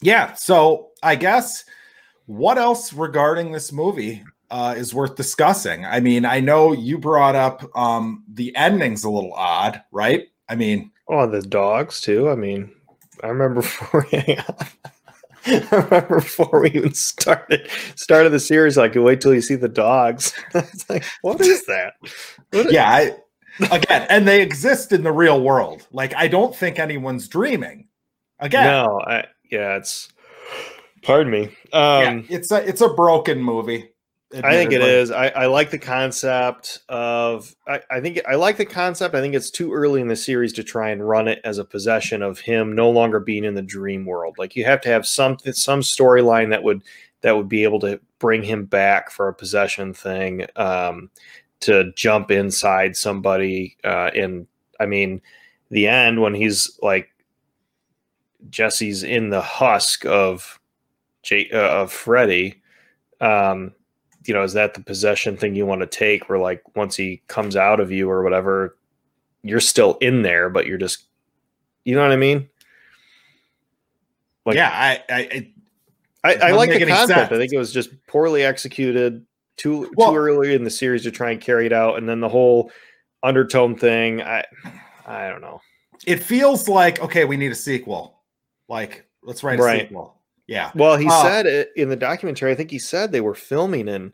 [0.00, 0.34] yeah.
[0.34, 1.64] So I guess
[2.26, 5.84] what else regarding this movie uh, is worth discussing?
[5.84, 10.28] I mean, I know you brought up um, the ending's a little odd, right?
[10.48, 12.30] I mean, Oh, the dogs too.
[12.30, 12.70] I mean,
[13.22, 13.62] I remember.
[15.46, 18.76] I remember before we even started started the series.
[18.76, 20.32] Like, wait till you see the dogs.
[20.54, 21.94] it's like, what is that?
[22.50, 22.88] What is- yeah.
[22.90, 23.16] I,
[23.70, 25.86] again, and they exist in the real world.
[25.92, 27.88] Like, I don't think anyone's dreaming.
[28.38, 30.08] Again, No, I yeah, it's.
[31.02, 31.50] Pardon me.
[31.72, 33.91] yeah, Um, it's a it's a broken movie.
[34.34, 35.10] I think it is.
[35.10, 37.54] I, I like the concept of.
[37.66, 39.14] I, I think I like the concept.
[39.14, 41.64] I think it's too early in the series to try and run it as a
[41.64, 44.36] possession of him no longer being in the dream world.
[44.38, 46.82] Like you have to have something, some storyline that would
[47.20, 50.46] that would be able to bring him back for a possession thing.
[50.56, 51.10] Um,
[51.60, 54.46] to jump inside somebody, uh, and
[54.80, 55.22] I mean,
[55.70, 57.08] the end when he's like
[58.50, 60.58] Jesse's in the husk of
[61.22, 62.62] J uh, of Freddy.
[63.20, 63.72] Um,
[64.24, 67.22] you know, is that the possession thing you want to take where like once he
[67.28, 68.76] comes out of you or whatever,
[69.42, 71.04] you're still in there, but you're just
[71.84, 72.48] you know what I mean?
[74.44, 75.52] Like yeah, I, I,
[76.24, 77.32] I I, like the concept.
[77.32, 79.24] I think it was just poorly executed
[79.56, 81.98] too Well- too early in the series to try and carry it out.
[81.98, 82.70] And then the whole
[83.22, 84.44] undertone thing, I
[85.06, 85.60] I don't know.
[86.06, 88.20] it feels like okay, we need a sequel.
[88.68, 89.82] Like, let's write a Right.
[89.88, 90.16] sequel.
[90.52, 90.70] Yeah.
[90.74, 92.52] Well, he Uh, said it in the documentary.
[92.52, 94.12] I think he said they were filming in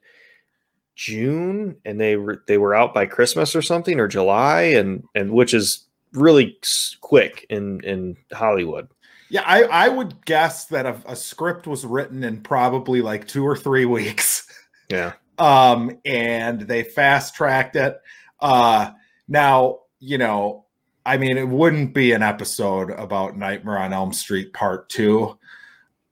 [0.95, 5.33] June and they were they were out by Christmas or something or July, and and
[5.33, 6.57] which is really
[7.01, 8.89] quick in in Hollywood.
[9.31, 13.45] Yeah, I, I would guess that a, a script was written in probably like two
[13.47, 14.47] or three weeks.
[14.89, 15.13] Yeah.
[15.39, 18.01] um, and they fast tracked it.
[18.41, 18.93] Uh,
[19.29, 20.65] now, you know,
[21.05, 25.38] I mean, it wouldn't be an episode about Nightmare on Elm Street Part Two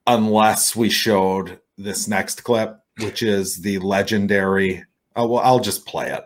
[0.06, 4.84] unless we showed this next clip, which is the legendary.
[5.14, 6.24] Oh, well, I'll just play it.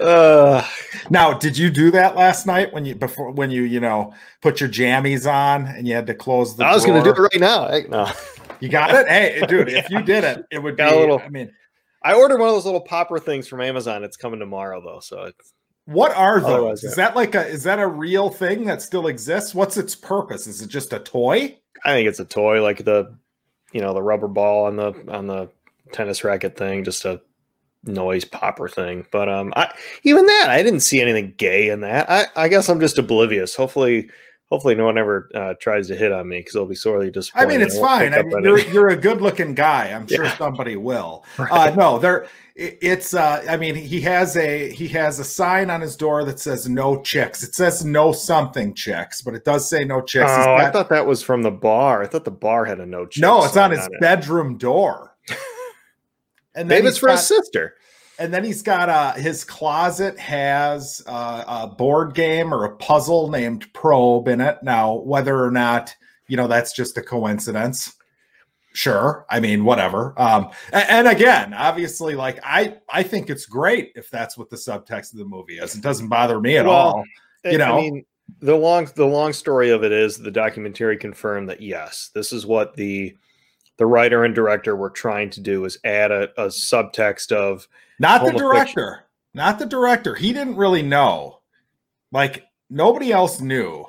[0.00, 0.66] Uh,
[1.10, 4.60] Now, did you do that last night when you before when you you know put
[4.60, 6.64] your jammies on and you had to close the?
[6.64, 7.66] I was going to do it right now.
[7.66, 8.10] I, no,
[8.60, 9.68] You got it, hey, dude.
[9.68, 10.82] If you did it, it would be.
[10.82, 11.52] A little- I mean,
[12.02, 14.04] I ordered one of those little popper things from Amazon.
[14.04, 15.52] It's coming tomorrow though, so it's,
[15.86, 16.84] what are those?
[16.84, 17.06] Is yeah.
[17.06, 19.54] that like a is that a real thing that still exists?
[19.54, 20.46] What's its purpose?
[20.46, 21.58] Is it just a toy?
[21.84, 23.16] I think it's a toy like the,
[23.72, 25.50] you know, the rubber ball on the on the
[25.92, 27.20] tennis racket thing, just a
[27.84, 29.06] noise popper thing.
[29.10, 29.72] But um, I
[30.04, 32.10] even that I didn't see anything gay in that.
[32.10, 33.54] I I guess I'm just oblivious.
[33.54, 34.08] Hopefully.
[34.50, 37.46] Hopefully, no one ever uh, tries to hit on me because they'll be sorely disappointed.
[37.46, 38.12] I mean, it's won't fine.
[38.12, 39.86] I mean, you're, you're a good looking guy.
[39.86, 40.36] I'm sure Yeah.
[40.36, 41.24] somebody will.
[41.38, 42.26] Uh, no, there.
[42.54, 43.14] it- It's.
[43.14, 46.68] Uh, I mean, he has a he has a sign on his door that says
[46.68, 50.70] "No chicks." It says "No something chicks," but it does say "No chicks." Oh, I
[50.70, 52.02] thought that was from the bar.
[52.02, 53.06] I thought the bar had a no.
[53.06, 54.00] chick no, it's on his it.
[54.02, 55.16] bedroom door.
[56.54, 57.74] And Maybe he's it's for got- his sister.
[58.18, 63.30] and then he's got uh his closet has uh, a board game or a puzzle
[63.30, 65.94] named probe in it now whether or not
[66.28, 67.94] you know that's just a coincidence
[68.74, 73.92] sure i mean whatever um a- and, again obviously like i i think it's great
[73.96, 76.74] if that's what the subtext of the movie is it doesn't bother me at Well,
[76.76, 77.04] all
[77.44, 77.78] you know?
[77.78, 78.04] I mean,
[78.40, 82.46] the long the long story of it is the documentary confirmed that yes, this is
[82.46, 83.16] what the
[83.82, 87.66] the writer and director were trying to do is add a, a subtext of
[87.98, 89.02] not the director.
[89.34, 90.14] Not the director.
[90.14, 91.40] He didn't really know.
[92.12, 93.84] Like nobody else knew.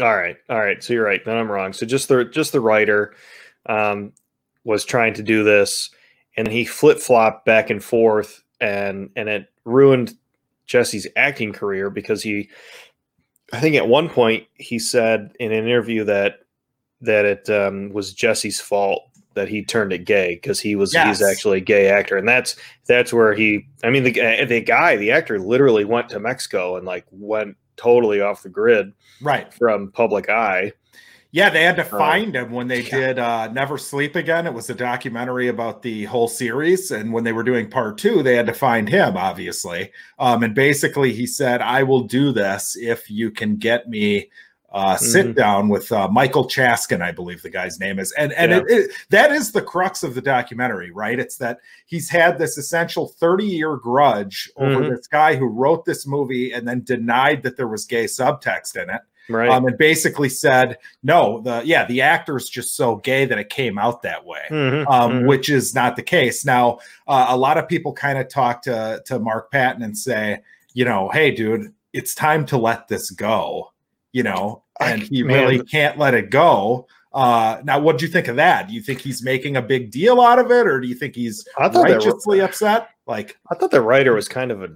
[0.00, 0.82] All right, all right.
[0.82, 1.24] So you're right.
[1.24, 1.72] Then I'm wrong.
[1.72, 3.14] So just the just the writer
[3.66, 4.12] um,
[4.64, 5.90] was trying to do this,
[6.36, 10.14] and he flip flopped back and forth, and and it ruined
[10.66, 12.50] Jesse's acting career because he,
[13.52, 16.40] I think at one point he said in an interview that
[17.02, 21.18] that it um, was Jesse's fault that he turned it gay because he was Yes.
[21.18, 23.66] he's actually a gay actor, and that's that's where he.
[23.84, 24.12] I mean, the
[24.46, 28.92] the guy, the actor, literally went to Mexico and like went totally off the grid
[29.20, 30.72] right from public eye.
[31.34, 34.46] Yeah, they had to Oh, find him when they did uh, Never Sleep Again.
[34.46, 36.90] It was a documentary about the whole series.
[36.90, 39.90] And when they were doing part two, they had to find him, obviously.
[40.18, 44.28] Um, and basically, he said, I will do this if you can get me.
[44.72, 45.34] Uh, sit Mhm.
[45.34, 48.58] down with uh, Michael Chaskin, I believe the guy's name is, and and Yeah.
[48.58, 51.18] it, it, that is the crux of the documentary, right?
[51.20, 54.96] It's that he's had this essential thirty year grudge over Mhm.
[54.96, 58.88] this guy who wrote this movie and then denied that there was gay subtext in
[58.88, 59.50] it Right.
[59.50, 63.78] um, and basically said, no, the yeah, the actor's just so gay that it came
[63.78, 65.26] out that way, Mhm, um, mhm.
[65.26, 66.44] which is not the case.
[66.46, 70.40] Now, uh, a lot of people kind of talk to to Mark Patton and say,
[70.72, 73.71] you know, hey, dude, it's time to let this go,
[74.12, 75.44] you know, and he man.
[75.44, 76.86] really can't let it go.
[77.12, 78.68] Uh, now, what do you think of that?
[78.68, 81.14] Do you think he's making a big deal out of it, or do you think
[81.14, 82.06] he's I thought that
[82.40, 82.88] upset?
[83.06, 84.70] Like, I thought the writer was kind of a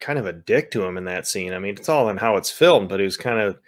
[0.00, 1.52] kind of a dick to him in that scene.
[1.52, 3.58] I mean, it's all in how it's filmed, but he was kind of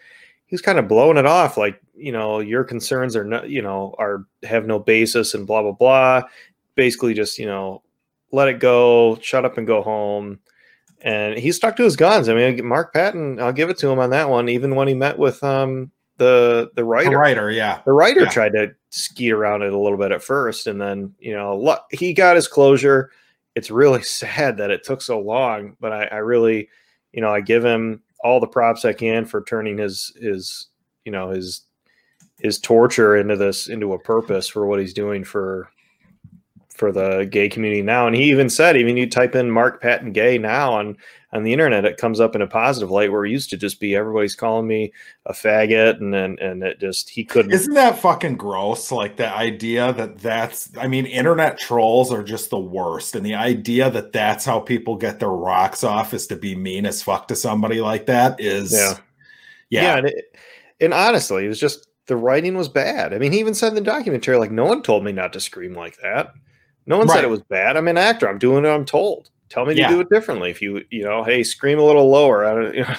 [0.46, 3.62] he was kind of blowing it off like, you know, your concerns are not, you
[3.62, 6.22] know, are have no basis and blah blah blah.
[6.74, 7.82] Basically just, you know,
[8.32, 10.38] let it go, shut up and go home.
[11.02, 12.28] And he stuck to his guns.
[12.28, 14.94] I mean, Mark Patton, I'll give it to him on that one, even when he
[14.94, 17.16] met with um the the the writer.
[17.18, 18.28] writer, yeah, The writer Yeah.
[18.30, 22.12] tried to skeet around it a little bit at first, and then you know he
[22.12, 23.10] got his closure.
[23.54, 25.76] it's really sad that it took so long.
[25.80, 26.68] But I, I really,
[27.12, 30.66] you know, I give him all the props I can for turning his his
[31.04, 31.62] you know his
[32.40, 35.70] his torture into this into a purpose for what he's doing for
[36.78, 38.06] for the gay community now.
[38.06, 40.96] And he even said, even you type in Mark Patton gay now on
[41.30, 43.80] on the internet, it comes up in a positive light where it used to just
[43.80, 44.94] be everybody's calling me
[45.26, 47.52] a faggot, and and, and it just he couldn't.
[47.52, 48.90] Isn't that fucking gross?
[48.90, 53.14] Like the idea that that's, I mean, internet trolls are just the worst.
[53.14, 56.86] And the idea that that's how people get their rocks off is to be mean
[56.86, 58.96] as fuck to somebody like that is, Yeah.
[59.68, 59.82] yeah.
[59.82, 60.36] yeah, and, it,
[60.80, 63.12] and honestly, it was just the writing was bad.
[63.12, 65.40] I mean, he even said in the documentary, like, no one told me not to
[65.40, 66.32] scream like that.
[66.88, 67.16] No one Right.
[67.16, 67.76] said it was bad.
[67.76, 68.28] I'm an actor.
[68.28, 69.30] I'm doing what I'm told.
[69.50, 69.88] Tell me Yeah.
[69.88, 70.50] to do it differently.
[70.50, 72.44] If you, you know, hey, scream a little lower.
[72.44, 72.94] I don't, you know.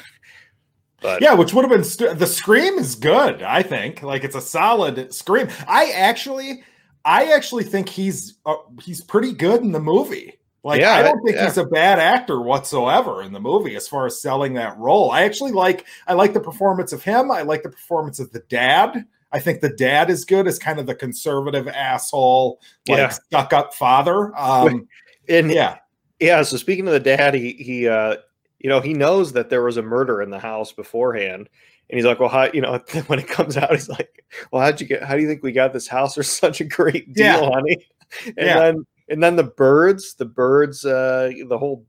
[1.02, 3.42] But Yeah, which would have been st- the scream is good.
[3.44, 5.48] I think like it's a solid scream.
[5.68, 6.64] I actually,
[7.06, 10.34] I actually think he's uh, he's pretty good in the movie.
[10.64, 11.46] Like Yeah, I don't think yeah.
[11.46, 15.10] he's a bad actor whatsoever in the movie as far as selling that role.
[15.12, 17.32] I actually like I like the performance of him.
[17.32, 19.06] I like the performance of the dad.
[19.32, 23.10] I think the dad is good as kind of the conservative asshole, like Yeah.
[23.10, 24.36] stuck up father.
[24.38, 24.88] Um,
[25.30, 25.78] and yeah,
[26.20, 28.18] Yeah, so speaking of the dad, he he uh
[28.60, 31.50] you know, he knows that there was a murder in the house beforehand.
[31.90, 34.82] And he's like, Well, how you know, when it comes out, he's like, Well, how'd
[34.82, 37.26] you get how do you think we got this house for such a great deal,
[37.46, 37.52] Yeah.
[37.54, 37.78] honey?
[38.38, 38.60] And Yeah.
[38.60, 41.86] then and then the birds, the birds, uh the whole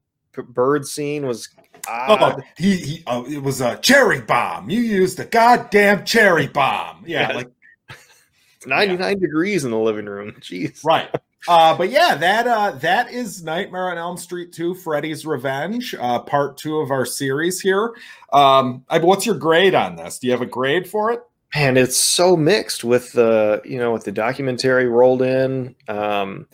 [0.48, 1.48] bird scene was
[1.88, 4.68] Oh, he, he oh, it was a cherry bomb.
[4.68, 7.02] You used a goddamn cherry bomb.
[7.06, 7.36] Yeah, Yeah.
[7.36, 7.48] like
[8.66, 10.32] 99 degrees in the living room.
[10.40, 10.84] Jeez.
[10.84, 11.08] right.
[11.48, 16.18] Uh, but yeah, that uh, that is Nightmare on Elm Street 2, Freddy's Revenge, uh,
[16.18, 17.94] part two of our series here.
[18.30, 20.18] Um, I, what's your grade on this?
[20.18, 21.20] Do you have a grade for it?
[21.52, 26.46] and it's so mixed with the you know with the documentary rolled in um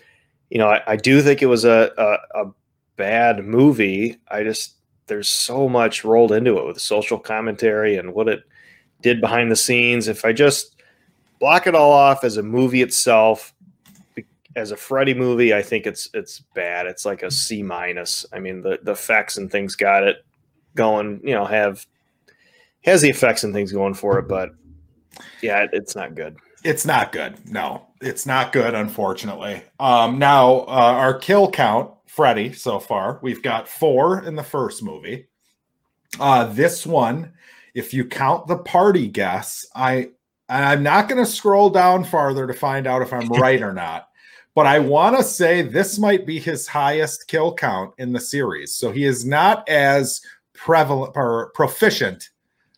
[0.48, 2.50] you know i, I do think it was a, a a
[2.97, 4.74] bad movie i just
[5.07, 8.42] there's so much rolled into it with social commentary and what it
[9.03, 10.76] did behind the scenes if i just
[11.38, 13.53] block it all off as a movie itself
[14.57, 18.38] as a freddy movie i think it's it's bad it's like a c minus i
[18.38, 20.24] mean the the effects and things got it
[20.74, 21.86] going you know have
[22.84, 24.51] has the effects and things going for it but
[25.42, 26.36] yeah, it- it's not good.
[26.62, 27.36] It's not good.
[27.51, 29.62] No, it's not good, unfortunately.
[29.80, 34.82] Um, now, uh, our kill count, Freddy, so far, we've got four in the first
[34.82, 35.28] movie.
[36.18, 37.30] Uh, this one,
[37.74, 40.12] if you count the party guests, I
[40.48, 44.08] I'm not going to scroll down farther to find out if I'm right or not.
[44.54, 48.74] But I want to say this might be his highest kill count in the series.
[48.74, 50.22] So he is not as
[50.54, 52.30] prevalent or proficient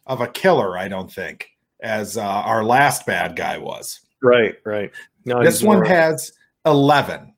[0.05, 4.01] of a killer, I don't think, as uh, our last bad guy was.
[4.20, 4.91] Right, right.
[5.24, 6.32] No, This one has
[6.66, 7.32] 11.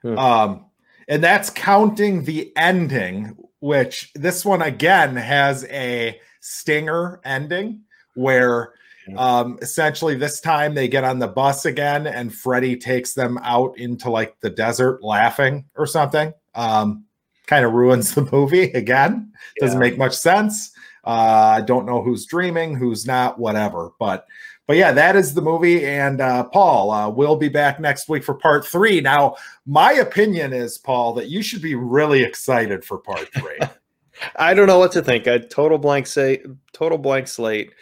[0.00, 0.18] Hmm.
[0.18, 0.65] Um,
[1.08, 7.82] and that's counting the ending, which this one again has a stinger ending
[8.14, 8.72] where
[9.16, 13.78] um, essentially this time they get on the bus again and Freddy takes them out
[13.78, 16.32] into like the desert laughing or something.
[16.54, 17.04] Um,
[17.46, 19.32] kind of ruins the movie again.
[19.60, 19.88] Doesn't Yeah.
[19.88, 20.72] make much sense.
[21.04, 23.90] Uh, I don't know who's dreaming, who's not, whatever.
[24.00, 24.26] But
[24.66, 25.84] but yeah, that is the movie.
[25.84, 29.00] And uh, Paul, uh, we'll be back next week for part three.
[29.00, 29.36] Now,
[29.66, 33.58] my opinion is, Paul, that you should be really excited for part three.
[34.36, 35.28] I don't know what to think.
[35.28, 36.42] I total blank say
[36.72, 37.72] total blank slate.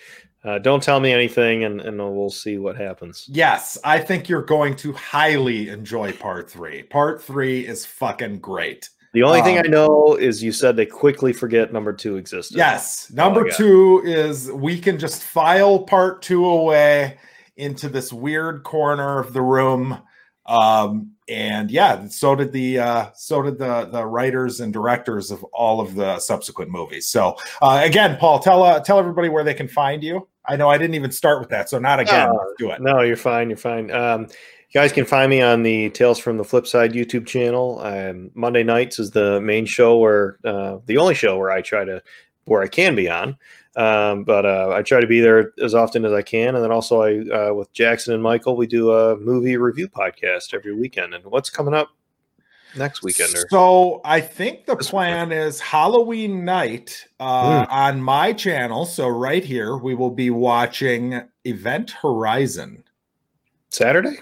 [0.44, 3.26] Uh, don't tell me anything, and, and we'll see what happens.
[3.32, 6.82] yes, I think you're going to highly enjoy part three.
[6.82, 8.90] Part three is fucking great.
[9.14, 12.56] The only thing I Um, know is you said they quickly forget number two existed.
[12.56, 13.10] Yes.
[13.12, 17.16] Number two is we can just file part two away
[17.56, 19.98] into this weird corner of the room.
[20.46, 25.42] Um, and yeah, so did the uh, so did the the writers and directors of
[25.44, 27.06] all of the subsequent movies.
[27.06, 30.28] So uh, again, Paul, tell uh, tell everybody where they can find you.
[30.46, 32.30] I know I didn't even start with that, so not again.
[32.58, 32.82] Do it.
[32.82, 33.48] No, you're fine.
[33.48, 33.90] You're fine.
[33.90, 34.26] Um,
[34.74, 37.78] you guys can find me on the Tales from the Flip Side YouTube channel.
[37.80, 41.84] Um, Monday nights is the main show where uh, the only show where I try
[41.84, 42.02] to
[42.46, 43.38] where I can be on.
[43.76, 46.72] Um, but uh, I try to be there as often as I can, and then
[46.72, 51.14] also I uh, with Jackson and Michael we do a movie review podcast every weekend.
[51.14, 51.90] And what's coming up
[52.76, 53.32] next weekend?
[53.36, 58.86] Or So I think the plan is Halloween night uh, on my channel.
[58.86, 62.82] So right here, we will be watching Event Horizon
[63.70, 64.18] Saturday?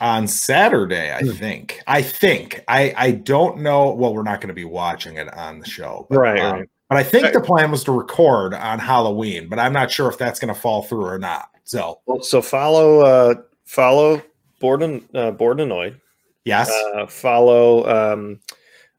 [0.00, 1.12] On Saturday.
[1.12, 1.30] I Hmm.
[1.30, 1.80] think.
[1.86, 2.62] I think.
[2.68, 3.92] I I don't know.
[3.92, 6.68] Well, we're not going to be watching it on the show, but, Right, um, right.
[6.88, 10.18] But I think the plan was to record on Halloween, but I'm not sure if
[10.18, 11.48] that's going to fall through or not.
[11.64, 13.34] So Well, so follow uh,
[13.64, 14.20] follow
[14.60, 16.00] Borden uh, Borden Annoyed
[16.44, 16.70] Yes.
[16.70, 18.40] Uh, follow um,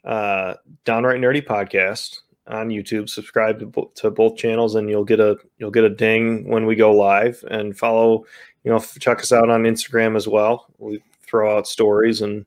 [0.06, 0.54] uh,
[0.86, 3.10] Downright Nerdy Podcast on YouTube.
[3.10, 6.66] Subscribe to, bo- to both channels, and you'll get a you'll get a ding when
[6.66, 7.44] we go live.
[7.50, 8.26] And follow,
[8.64, 10.68] you know, check us out on Instagram as well.
[10.78, 12.46] We throw out stories and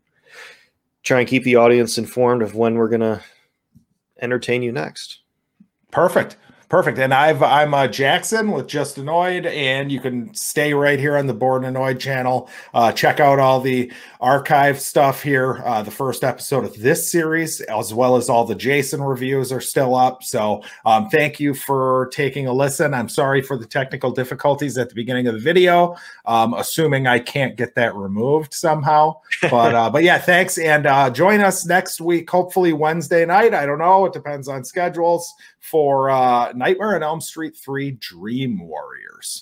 [1.02, 3.22] try and keep the audience informed of when we're gonna
[4.20, 5.20] entertain you next.
[5.90, 6.36] Perfect.
[6.68, 6.98] Perfect.
[6.98, 11.26] And I've I'm uh, Jackson with Just Annoyed, and you can stay right here on
[11.26, 12.48] the Born Annoyed channel.
[12.72, 15.62] Uh, check out all the archive stuff here.
[15.64, 19.60] Uh, the first episode of this series, as well as all the Jason reviews, are
[19.60, 20.22] still up.
[20.22, 22.94] So um, thank you for taking a listen.
[22.94, 25.96] I'm sorry for the technical difficulties at the beginning of the video.
[26.24, 30.56] Um, assuming I can't get that removed somehow, but uh, but yeah, thanks.
[30.56, 33.52] And uh, join us next week, hopefully Wednesday night.
[33.52, 34.06] I don't know.
[34.06, 39.32] It depends on schedules for uh, Nightmare on Elm Street 3 Dream Warriors.